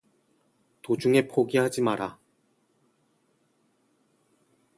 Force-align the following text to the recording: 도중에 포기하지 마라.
도중에 0.81 1.27
포기하지 1.27 1.81
마라. 1.81 2.19